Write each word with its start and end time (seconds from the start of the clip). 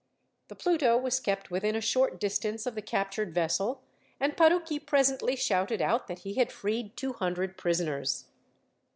The 0.47 0.55
Pluto 0.55 0.97
was 0.97 1.19
kept 1.19 1.51
within 1.51 1.75
a 1.75 1.79
short 1.79 2.19
distance 2.19 2.65
of 2.65 2.73
the 2.73 2.81
captured 2.81 3.35
vessel, 3.35 3.83
and 4.19 4.35
Parucchi 4.35 4.79
presently 4.83 5.35
shouted 5.35 5.79
out 5.79 6.07
that 6.07 6.21
he 6.25 6.33
had 6.33 6.51
freed 6.51 6.97
two 6.97 7.13
hundred 7.13 7.55
prisoners. 7.55 8.25